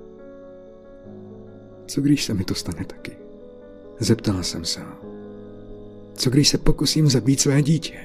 Co 1.89 2.01
když 2.01 2.25
se 2.25 2.35
mi 2.35 2.45
to 2.45 2.55
stane 2.55 2.85
taky? 2.85 3.13
Zeptala 4.01 4.43
jsem 4.43 4.65
se. 4.65 4.81
Co 6.15 6.31
když 6.31 6.49
se 6.49 6.59
pokusím 6.59 7.09
zabít 7.09 7.41
své 7.41 7.63
dítě? 7.63 7.99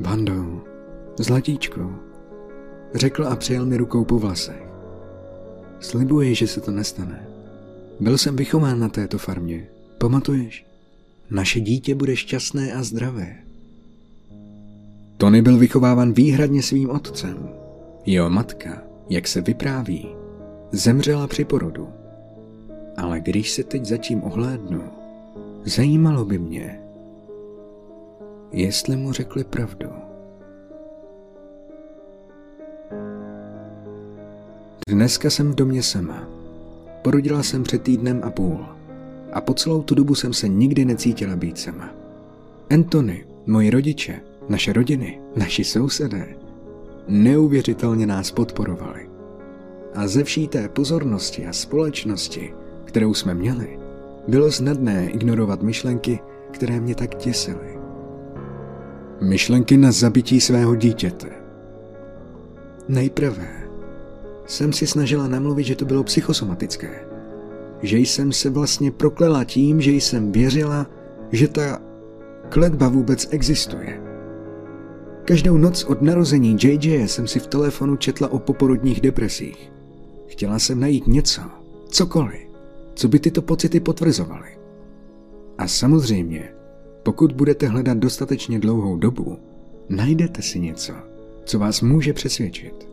Bando, 0.00 0.64
zlatíčko, 1.18 1.94
řekl 2.94 3.26
a 3.26 3.36
přijel 3.36 3.66
mi 3.66 3.76
rukou 3.76 4.04
po 4.04 4.18
vlasech. 4.18 4.62
Slibuji, 5.80 6.34
že 6.34 6.46
se 6.46 6.60
to 6.60 6.70
nestane. 6.70 7.28
Byl 8.00 8.18
jsem 8.18 8.36
vychován 8.36 8.80
na 8.80 8.88
této 8.88 9.18
farmě, 9.18 9.66
pamatuješ? 9.98 10.66
Naše 11.30 11.60
dítě 11.60 11.94
bude 11.94 12.16
šťastné 12.16 12.72
a 12.72 12.82
zdravé. 12.82 13.36
Tony 15.16 15.42
byl 15.42 15.58
vychováván 15.58 16.12
výhradně 16.12 16.62
svým 16.62 16.90
otcem. 16.90 17.48
Jeho 18.06 18.30
matka, 18.30 18.82
jak 19.10 19.28
se 19.28 19.40
vypráví, 19.40 20.08
zemřela 20.72 21.26
při 21.26 21.44
porodu. 21.44 21.99
Ale 23.00 23.20
když 23.20 23.50
se 23.50 23.64
teď 23.64 23.84
zatím 23.84 24.24
ohlédnu, 24.24 24.82
zajímalo 25.64 26.24
by 26.24 26.38
mě, 26.38 26.80
jestli 28.52 28.96
mu 28.96 29.12
řekli 29.12 29.44
pravdu. 29.44 29.88
Dneska 34.88 35.30
jsem 35.30 35.52
v 35.52 35.54
domě 35.54 35.82
sama. 35.82 36.28
Porodila 37.02 37.42
jsem 37.42 37.62
před 37.62 37.82
týdnem 37.82 38.20
a 38.24 38.30
půl. 38.30 38.66
A 39.32 39.40
po 39.40 39.54
celou 39.54 39.82
tu 39.82 39.94
dobu 39.94 40.14
jsem 40.14 40.32
se 40.32 40.48
nikdy 40.48 40.84
necítila 40.84 41.36
být 41.36 41.58
sama. 41.58 41.90
Anthony, 42.70 43.24
moji 43.46 43.70
rodiče, 43.70 44.20
naše 44.48 44.72
rodiny, 44.72 45.20
naši 45.36 45.64
sousedé, 45.64 46.36
neuvěřitelně 47.08 48.06
nás 48.06 48.30
podporovali. 48.30 49.10
A 49.94 50.08
ze 50.08 50.24
vší 50.24 50.48
té 50.48 50.68
pozornosti 50.68 51.46
a 51.46 51.52
společnosti, 51.52 52.54
kterou 52.90 53.14
jsme 53.14 53.34
měli, 53.34 53.78
bylo 54.28 54.52
snadné 54.52 55.10
ignorovat 55.10 55.62
myšlenky, 55.62 56.20
které 56.50 56.80
mě 56.80 56.94
tak 56.94 57.14
těsily. 57.14 57.78
Myšlenky 59.20 59.76
na 59.76 59.92
zabití 59.92 60.40
svého 60.40 60.74
dítěte. 60.74 61.28
Nejprve 62.88 63.48
jsem 64.46 64.72
si 64.72 64.86
snažila 64.86 65.28
namluvit, 65.28 65.64
že 65.64 65.76
to 65.76 65.84
bylo 65.84 66.04
psychosomatické. 66.04 67.06
Že 67.82 67.98
jsem 67.98 68.32
se 68.32 68.50
vlastně 68.50 68.90
proklela 68.90 69.44
tím, 69.44 69.80
že 69.80 69.90
jsem 69.90 70.32
věřila, 70.32 70.86
že 71.32 71.48
ta 71.48 71.78
kletba 72.48 72.88
vůbec 72.88 73.28
existuje. 73.30 74.00
Každou 75.24 75.58
noc 75.58 75.84
od 75.84 76.02
narození 76.02 76.56
JJ 76.62 77.08
jsem 77.08 77.26
si 77.26 77.38
v 77.38 77.46
telefonu 77.46 77.96
četla 77.96 78.32
o 78.32 78.38
poporodních 78.38 79.00
depresích. 79.00 79.72
Chtěla 80.26 80.58
jsem 80.58 80.80
najít 80.80 81.06
něco, 81.06 81.42
cokoliv, 81.88 82.49
co 83.00 83.08
by 83.08 83.18
tyto 83.18 83.42
pocity 83.42 83.80
potvrzovaly. 83.80 84.48
A 85.58 85.68
samozřejmě, 85.68 86.52
pokud 87.02 87.32
budete 87.32 87.68
hledat 87.68 87.98
dostatečně 87.98 88.58
dlouhou 88.58 88.96
dobu, 88.96 89.38
najdete 89.88 90.42
si 90.42 90.60
něco, 90.60 90.92
co 91.44 91.58
vás 91.58 91.80
může 91.80 92.12
přesvědčit. 92.12 92.88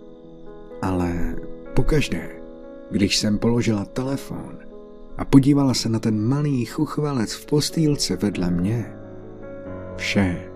Ale 0.82 1.36
pokaždé, 1.76 2.30
když 2.92 3.18
jsem 3.18 3.38
položila 3.38 3.86
telefon 3.86 4.58
a 5.18 5.26
podívala 5.26 5.74
se 5.74 5.90
na 5.90 6.00
ten 6.00 6.28
malý 6.28 6.66
chuchvalec 6.66 7.34
v 7.34 7.46
postýlce 7.46 8.16
vedle 8.16 8.52
mě, 8.52 8.94
vše, 9.96 10.52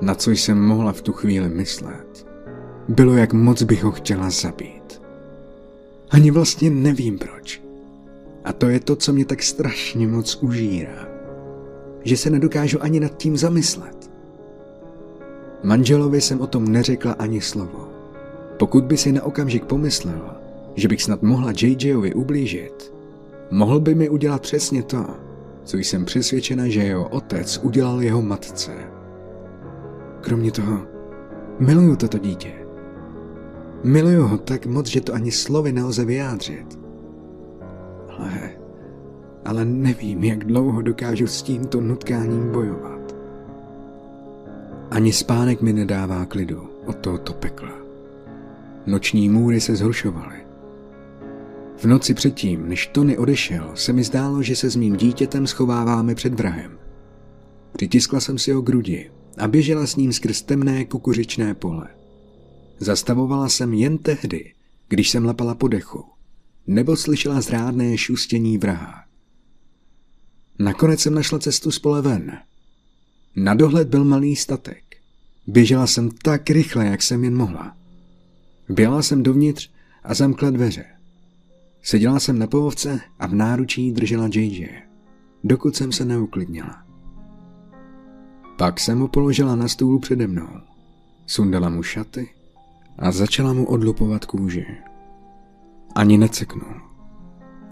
na 0.00 0.14
co 0.14 0.30
jsem 0.30 0.62
mohla 0.62 0.92
v 0.92 1.02
tu 1.02 1.12
chvíli 1.12 1.48
myslet, 1.48 2.26
bylo, 2.88 3.14
jak 3.14 3.32
moc 3.32 3.62
bych 3.62 3.84
ho 3.84 3.92
chtěla 3.92 4.30
zabít. 4.30 5.02
Ani 6.10 6.30
vlastně 6.30 6.70
nevím 6.70 7.18
proč. 7.18 7.63
A 8.44 8.52
to 8.52 8.68
je 8.68 8.80
to, 8.80 8.96
co 8.96 9.12
mě 9.12 9.24
tak 9.24 9.42
strašně 9.42 10.08
moc 10.08 10.36
užírá. 10.42 11.08
Že 12.02 12.16
se 12.16 12.30
nedokážu 12.30 12.82
ani 12.82 13.00
nad 13.00 13.16
tím 13.16 13.36
zamyslet. 13.36 14.10
Manželovi 15.62 16.20
jsem 16.20 16.40
o 16.40 16.46
tom 16.46 16.68
neřekla 16.68 17.12
ani 17.12 17.40
slovo. 17.40 17.88
Pokud 18.58 18.84
by 18.84 18.96
si 18.96 19.12
na 19.12 19.22
okamžik 19.22 19.64
pomyslela, 19.64 20.40
že 20.74 20.88
bych 20.88 21.02
snad 21.02 21.22
mohla 21.22 21.52
JJovi 21.62 22.14
ublížit, 22.14 22.92
mohl 23.50 23.80
by 23.80 23.94
mi 23.94 24.08
udělat 24.08 24.42
přesně 24.42 24.82
to, 24.82 25.06
co 25.64 25.76
jsem 25.76 26.04
přesvědčena, 26.04 26.68
že 26.68 26.80
jeho 26.80 27.08
otec 27.08 27.60
udělal 27.62 28.02
jeho 28.02 28.22
matce. 28.22 28.72
Kromě 30.20 30.50
toho, 30.50 30.80
miluju 31.58 31.96
toto 31.96 32.18
dítě. 32.18 32.52
Miluju 33.84 34.22
ho 34.22 34.38
tak 34.38 34.66
moc, 34.66 34.86
že 34.86 35.00
to 35.00 35.14
ani 35.14 35.32
slovy 35.32 35.72
nelze 35.72 36.04
vyjádřit. 36.04 36.83
Ale, 38.18 38.50
ale 39.44 39.64
nevím, 39.64 40.24
jak 40.24 40.44
dlouho 40.44 40.82
dokážu 40.82 41.26
s 41.26 41.42
tímto 41.42 41.80
nutkáním 41.80 42.52
bojovat. 42.52 43.14
Ani 44.90 45.12
spánek 45.12 45.62
mi 45.62 45.72
nedává 45.72 46.26
klidu 46.26 46.68
od 46.86 46.96
tohoto 46.96 47.32
pekla. 47.32 47.72
Noční 48.86 49.28
můry 49.28 49.60
se 49.60 49.76
zhoršovaly. 49.76 50.36
V 51.76 51.84
noci 51.84 52.14
předtím, 52.14 52.68
než 52.68 52.86
Tony 52.86 53.18
odešel, 53.18 53.70
se 53.74 53.92
mi 53.92 54.04
zdálo, 54.04 54.42
že 54.42 54.56
se 54.56 54.70
s 54.70 54.76
mým 54.76 54.96
dítětem 54.96 55.46
schováváme 55.46 56.14
před 56.14 56.34
vrahem. 56.34 56.78
Přitiskla 57.72 58.20
jsem 58.20 58.38
si 58.38 58.52
ho 58.52 58.62
grudi 58.62 59.10
a 59.38 59.48
běžela 59.48 59.86
s 59.86 59.96
ním 59.96 60.12
skrz 60.12 60.42
temné 60.42 60.84
kukuřičné 60.84 61.54
pole. 61.54 61.88
Zastavovala 62.78 63.48
jsem 63.48 63.74
jen 63.74 63.98
tehdy, 63.98 64.52
když 64.88 65.10
jsem 65.10 65.24
lapala 65.24 65.54
po 65.54 65.68
dechu, 65.68 66.04
nebo 66.66 66.96
slyšela 66.96 67.40
zrádné 67.40 67.98
šustění 67.98 68.58
vraha. 68.58 69.04
Nakonec 70.58 71.00
jsem 71.00 71.14
našla 71.14 71.38
cestu 71.38 71.70
z 71.70 71.78
pole 71.78 72.02
ven. 72.02 72.38
Na 73.36 73.54
dohled 73.54 73.88
byl 73.88 74.04
malý 74.04 74.36
statek. 74.36 74.84
Běžela 75.46 75.86
jsem 75.86 76.10
tak 76.10 76.50
rychle, 76.50 76.86
jak 76.86 77.02
jsem 77.02 77.24
jen 77.24 77.36
mohla. 77.36 77.76
Běla 78.68 79.02
jsem 79.02 79.22
dovnitř 79.22 79.70
a 80.04 80.14
zamkla 80.14 80.50
dveře. 80.50 80.84
Seděla 81.82 82.20
jsem 82.20 82.38
na 82.38 82.46
pohovce 82.46 83.00
a 83.18 83.26
v 83.26 83.34
náručí 83.34 83.92
držela 83.92 84.28
JJ, 84.32 84.68
dokud 85.44 85.76
jsem 85.76 85.92
se 85.92 86.04
neuklidnila. 86.04 86.84
Pak 88.58 88.80
jsem 88.80 88.98
mu 88.98 89.08
položila 89.08 89.56
na 89.56 89.68
stůl 89.68 89.98
přede 89.98 90.26
mnou. 90.26 90.48
Sundala 91.26 91.68
mu 91.68 91.82
šaty 91.82 92.30
a 92.98 93.12
začala 93.12 93.52
mu 93.52 93.66
odlupovat 93.66 94.24
kůži. 94.24 94.66
Ani 95.94 96.18
neceknul. 96.18 96.74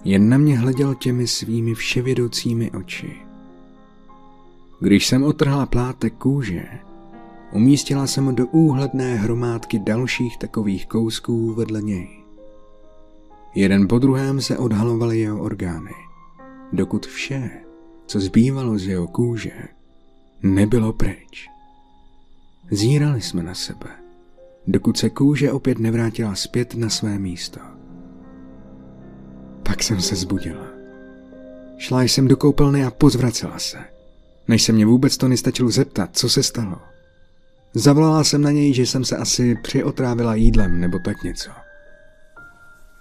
Jen 0.04 0.28
na 0.28 0.38
mě 0.38 0.58
hleděl 0.58 0.94
těmi 0.94 1.26
svými 1.26 1.74
vševědoucími 1.74 2.70
oči. 2.70 3.16
Když 4.80 5.06
jsem 5.06 5.22
otrhla 5.24 5.66
plátek 5.66 6.14
kůže, 6.14 6.68
umístila 7.52 8.06
jsem 8.06 8.34
do 8.34 8.46
úhledné 8.46 9.14
hromádky 9.14 9.78
dalších 9.78 10.38
takových 10.38 10.86
kousků 10.86 11.54
vedle 11.54 11.82
něj. 11.82 12.08
Jeden 13.54 13.88
po 13.88 13.98
druhém 13.98 14.40
se 14.40 14.58
odhalovaly 14.58 15.18
jeho 15.18 15.42
orgány, 15.42 15.94
dokud 16.72 17.06
vše, 17.06 17.50
co 18.06 18.20
zbývalo 18.20 18.78
z 18.78 18.86
jeho 18.86 19.06
kůže, 19.06 19.68
nebylo 20.42 20.92
pryč. 20.92 21.48
Zírali 22.70 23.20
jsme 23.20 23.42
na 23.42 23.54
sebe, 23.54 23.90
dokud 24.66 24.96
se 24.96 25.10
kůže 25.10 25.52
opět 25.52 25.78
nevrátila 25.78 26.34
zpět 26.34 26.74
na 26.74 26.88
své 26.88 27.18
místo. 27.18 27.60
Pak 29.62 29.82
jsem 29.82 30.00
se 30.00 30.16
zbudila. 30.16 30.66
Šla 31.78 32.02
jsem 32.02 32.28
do 32.28 32.36
koupelny 32.36 32.84
a 32.84 32.90
pozvracela 32.90 33.58
se, 33.58 33.78
než 34.48 34.62
se 34.62 34.72
mě 34.72 34.86
vůbec 34.86 35.16
to 35.16 35.28
nestačilo 35.28 35.70
zeptat, 35.70 36.10
co 36.12 36.28
se 36.28 36.42
stalo. 36.42 36.78
Zavolala 37.74 38.24
jsem 38.24 38.42
na 38.42 38.50
něj, 38.50 38.74
že 38.74 38.86
jsem 38.86 39.04
se 39.04 39.16
asi 39.16 39.54
přiotrávila 39.62 40.34
jídlem 40.34 40.80
nebo 40.80 40.98
tak 40.98 41.22
něco. 41.22 41.50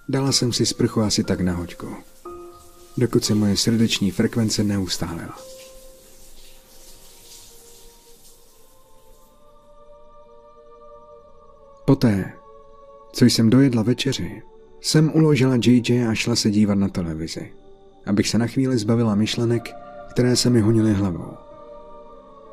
Dala 0.08 0.32
jsem 0.32 0.52
si 0.52 0.66
sprchu 0.66 1.00
asi 1.00 1.24
tak 1.24 1.40
na 1.40 1.52
hoďku, 1.52 1.96
dokud 2.96 3.24
se 3.24 3.34
moje 3.34 3.56
srdeční 3.56 4.10
frekvence 4.10 4.64
neustálila. 4.64 5.38
Poté, 11.84 12.32
co 13.12 13.24
jsem 13.24 13.50
dojedla 13.50 13.82
večeři, 13.82 14.42
jsem 14.84 15.10
uložila 15.14 15.54
JJ 15.64 16.06
a 16.08 16.14
šla 16.14 16.36
se 16.36 16.50
dívat 16.50 16.74
na 16.74 16.88
televizi, 16.88 17.52
abych 18.06 18.28
se 18.28 18.38
na 18.38 18.46
chvíli 18.46 18.78
zbavila 18.78 19.14
myšlenek, 19.14 19.74
které 20.10 20.36
se 20.36 20.50
mi 20.50 20.60
honily 20.60 20.92
hlavou. 20.92 21.36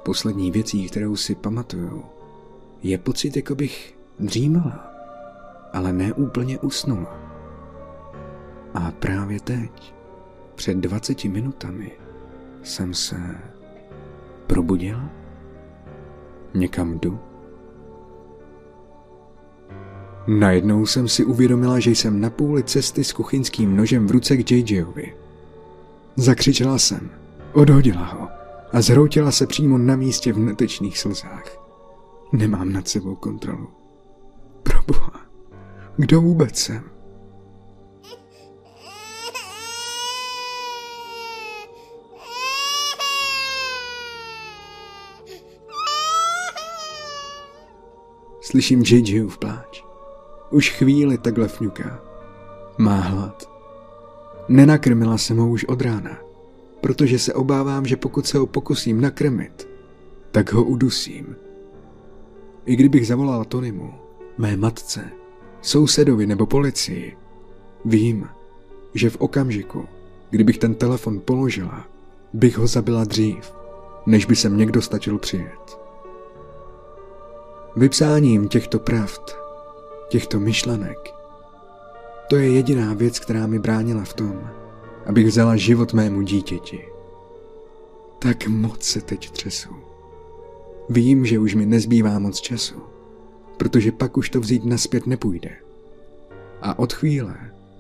Poslední 0.04 0.52
věcí, 0.52 0.88
kterou 0.88 1.16
si 1.16 1.36
pamatuju, 1.36 2.04
je 2.84 2.98
pocit, 2.98 3.36
jako 3.36 3.56
bych 3.56 3.98
dřímala, 4.20 4.94
ale 5.74 5.94
ne 5.94 6.14
úplně 6.14 6.60
usnula. 6.60 7.20
A 8.74 8.92
právě 8.92 9.40
teď, 9.40 9.94
před 10.56 10.78
20 10.78 11.24
minutami, 11.24 11.92
jsem 12.64 12.94
se 12.94 13.18
probudila? 14.48 15.10
Někam 16.54 17.00
jdu? 17.00 17.20
Najednou 20.28 20.86
jsem 20.86 21.08
si 21.08 21.26
uvědomila, 21.26 21.80
že 21.80 21.92
jsem 21.92 22.22
na 22.22 22.30
půli 22.30 22.64
cesty 22.64 23.04
s 23.04 23.14
kuchyňským 23.14 23.78
nožem 23.78 24.08
v 24.08 24.12
ruce 24.12 24.38
k 24.38 24.52
JJovi. 24.52 25.16
Zakřičela 26.16 26.78
jsem, 26.78 27.10
odhodila 27.54 28.06
ho 28.06 28.28
a 28.74 28.82
zhroutila 28.82 29.32
se 29.32 29.48
přímo 29.48 29.78
na 29.78 29.96
místě 29.96 30.34
v 30.34 30.40
netečných 30.40 31.00
slzách. 31.00 31.70
Nemám 32.32 32.74
nad 32.74 32.88
sebou 32.88 33.16
kontrolu. 33.16 33.68
Proboha, 34.64 35.22
kdo 35.98 36.22
vůbec 36.22 36.58
jsem? 36.58 36.84
Slyším 48.42 48.84
JJův 48.86 49.38
pláč. 49.38 49.89
Už 50.52 50.70
chvíli 50.70 51.18
takhle 51.18 51.48
fňuká. 51.48 52.02
Má 52.78 52.96
hlad. 52.96 53.50
Nenakrmila 54.48 55.18
jsem 55.18 55.38
ho 55.38 55.50
už 55.50 55.66
od 55.66 55.82
rána, 55.82 56.18
protože 56.82 57.20
se 57.20 57.34
obávám, 57.34 57.86
že 57.86 57.96
pokud 57.96 58.28
se 58.28 58.38
ho 58.38 58.46
pokusím 58.46 59.02
nakrmit, 59.02 59.68
tak 60.32 60.54
ho 60.54 60.64
udusím. 60.64 61.36
I 62.66 62.76
kdybych 62.76 63.08
zavolala 63.08 63.44
Tonymu, 63.44 63.94
mé 64.38 64.58
matce, 64.58 65.10
sousedovi 65.62 66.26
nebo 66.26 66.46
policii, 66.46 67.18
vím, 67.86 68.28
že 68.94 69.10
v 69.10 69.18
okamžiku, 69.18 69.86
kdybych 70.30 70.58
ten 70.58 70.76
telefon 70.76 71.20
položila, 71.26 71.88
bych 72.34 72.58
ho 72.58 72.68
zabila 72.68 73.04
dřív, 73.04 73.54
než 74.06 74.26
by 74.26 74.36
sem 74.36 74.58
někdo 74.58 74.82
stačil 74.82 75.18
přijet. 75.18 75.80
Vypsáním 77.76 78.48
těchto 78.48 78.80
pravd, 78.80 79.39
těchto 80.10 80.40
myšlenek, 80.40 81.20
to 82.30 82.36
je 82.36 82.50
jediná 82.50 82.94
věc, 82.94 83.20
která 83.20 83.48
mi 83.48 83.60
bránila 83.60 84.04
v 84.04 84.14
tom, 84.14 84.50
abych 85.06 85.28
vzala 85.28 85.56
život 85.56 85.94
mému 85.94 86.22
dítěti. 86.22 86.86
Tak 88.20 88.48
moc 88.48 88.84
se 88.84 89.02
teď 89.02 89.30
třesu. 89.30 89.70
Vím, 90.90 91.26
že 91.26 91.40
už 91.40 91.56
mi 91.56 91.66
nezbývá 91.66 92.20
moc 92.20 92.40
času, 92.40 92.76
protože 93.58 93.92
pak 93.92 94.18
už 94.18 94.30
to 94.30 94.40
vzít 94.40 94.66
naspět 94.66 95.08
nepůjde. 95.08 95.50
A 96.62 96.80
od 96.80 96.94
chvíle, 96.94 97.36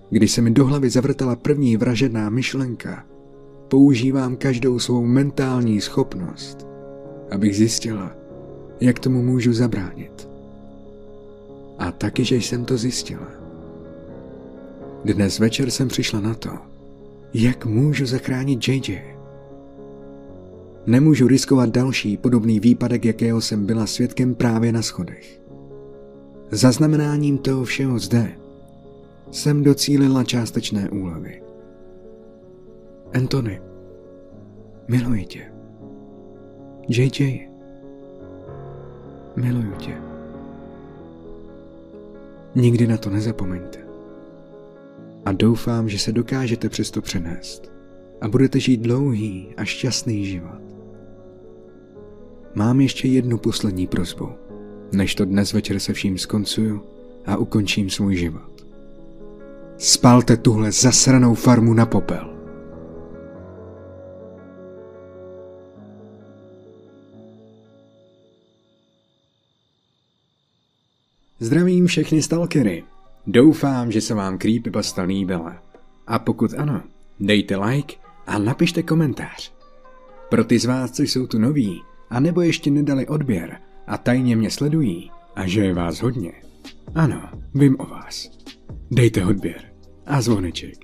kdy 0.10 0.28
se 0.28 0.42
mi 0.42 0.52
do 0.52 0.66
hlavy 0.66 0.90
zavrtala 0.90 1.36
první 1.36 1.78
vražedná 1.78 2.30
myšlenka, 2.30 3.06
používám 3.68 4.36
každou 4.36 4.80
svou 4.80 5.06
mentální 5.06 5.82
schopnost, 5.82 6.68
abych 7.32 7.56
zjistila, 7.56 8.12
jak 8.82 9.00
tomu 9.00 9.24
můžu 9.24 9.54
zabránit. 9.54 10.29
A 11.80 11.92
taky, 11.92 12.26
že 12.26 12.36
jsem 12.36 12.66
to 12.66 12.78
zjistila. 12.78 13.28
Dnes 15.06 15.40
večer 15.40 15.72
jsem 15.72 15.88
přišla 15.88 16.20
na 16.20 16.34
to, 16.34 16.50
jak 17.34 17.66
můžu 17.66 18.06
zachránit 18.06 18.68
JJ. 18.68 19.02
Nemůžu 20.86 21.28
riskovat 21.28 21.70
další 21.70 22.18
podobný 22.18 22.60
výpadek, 22.60 23.06
jakého 23.06 23.42
jsem 23.42 23.66
byla 23.66 23.86
svědkem 23.86 24.36
právě 24.36 24.72
na 24.72 24.82
schodech. 24.82 25.42
Zaznamenáním 26.52 27.38
toho 27.38 27.64
všeho 27.64 28.00
zde 28.00 28.32
jsem 29.32 29.64
docílila 29.64 30.24
částečné 30.24 30.90
úlevy. 30.90 31.42
Anthony, 33.14 33.62
miluji 34.88 35.26
tě. 35.26 35.52
JJ, 36.88 37.48
miluju 39.36 39.72
tě. 39.78 40.09
Nikdy 42.56 42.88
na 42.88 42.98
to 42.98 43.10
nezapomeňte. 43.10 43.80
A 45.26 45.32
doufám, 45.32 45.90
že 45.90 46.00
se 46.00 46.12
dokážete 46.12 46.70
přesto 46.70 47.02
přenést 47.02 47.72
a 48.22 48.28
budete 48.28 48.60
žít 48.60 48.82
dlouhý 48.82 49.48
a 49.58 49.66
šťastný 49.66 50.26
život. 50.26 50.62
Mám 52.56 52.82
ještě 52.82 53.08
jednu 53.08 53.38
poslední 53.38 53.88
prozbu, 53.88 54.30
než 54.92 55.16
to 55.16 55.26
dnes 55.26 55.54
večer 55.54 55.80
se 55.80 55.94
vším 55.94 56.18
skoncuju 56.18 56.82
a 57.26 57.38
ukončím 57.38 57.90
svůj 57.90 58.16
život. 58.16 58.66
Spalte 59.78 60.38
tuhle 60.38 60.72
zasranou 60.72 61.34
farmu 61.34 61.74
na 61.74 61.86
popel. 61.86 62.39
Zdravím 71.42 71.88
všechny 71.88 72.22
stalkery. 72.22 72.84
Doufám, 73.28 73.92
že 73.92 74.02
se 74.02 74.14
vám 74.14 74.38
Creepypasta 74.38 75.02
líbila. 75.04 75.64
A 76.08 76.20
pokud 76.20 76.54
ano, 76.54 76.82
dejte 77.20 77.58
like 77.58 77.96
a 78.28 78.40
napište 78.40 78.84
komentář. 78.84 79.54
Pro 80.30 80.44
ty 80.44 80.60
z 80.60 80.66
vás, 80.66 80.92
co 80.92 81.04
jsou 81.04 81.28
tu 81.28 81.40
noví, 81.40 81.82
a 82.10 82.20
nebo 82.20 82.42
ještě 82.42 82.72
nedali 82.72 83.08
odběr 83.08 83.58
a 83.88 83.98
tajně 83.98 84.36
mě 84.36 84.52
sledují, 84.52 85.12
a 85.36 85.48
že 85.48 85.62
je 85.62 85.74
vás 85.74 86.02
hodně, 86.02 86.32
ano, 86.96 87.30
vím 87.56 87.76
o 87.80 87.86
vás. 87.86 88.30
Dejte 88.92 89.26
odběr 89.26 89.62
a 90.06 90.22
zvoneček, 90.22 90.78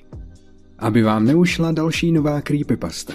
aby 0.79 1.03
vám 1.03 1.25
neušla 1.25 1.71
další 1.71 2.11
nová 2.11 2.41
creepypasta. 2.41 3.13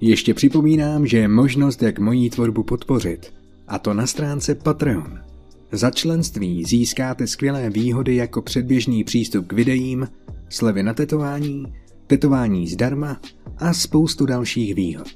Ještě 0.00 0.34
připomínám, 0.34 1.06
že 1.06 1.18
je 1.18 1.28
možnost, 1.28 1.82
jak 1.82 1.98
mojí 1.98 2.30
tvorbu 2.30 2.62
podpořit, 2.62 3.34
a 3.68 3.78
to 3.78 3.94
na 3.94 4.06
stránce 4.06 4.54
Patreon. 4.54 5.26
Za 5.72 5.90
členství 5.90 6.64
získáte 6.64 7.26
skvělé 7.26 7.70
výhody 7.70 8.16
jako 8.16 8.42
předběžný 8.42 9.04
přístup 9.04 9.46
k 9.46 9.52
videím, 9.52 10.08
slevy 10.48 10.82
na 10.82 10.94
tetování, 10.94 11.74
tetování 12.06 12.68
zdarma 12.68 13.20
a 13.58 13.74
spoustu 13.74 14.26
dalších 14.26 14.74
výhod. 14.74 15.08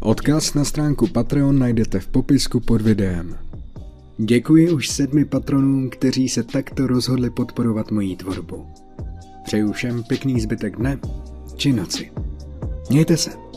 Odkaz 0.00 0.54
na 0.54 0.64
stránku 0.64 1.06
Patreon 1.06 1.58
najdete 1.58 2.00
v 2.00 2.08
popisku 2.08 2.60
pod 2.60 2.82
videem. 2.82 3.38
Děkuji 4.18 4.70
už 4.70 4.88
sedmi 4.88 5.24
patronům, 5.24 5.90
kteří 5.90 6.28
se 6.28 6.42
takto 6.42 6.86
rozhodli 6.86 7.30
podporovat 7.30 7.90
moji 7.90 8.16
tvorbu. 8.16 8.66
Přeju 9.44 9.72
všem 9.72 10.02
pěkný 10.02 10.40
zbytek 10.40 10.76
dne 10.76 10.98
či 11.56 11.72
noci. 11.72 12.10
Mějte 12.90 13.16
se. 13.16 13.51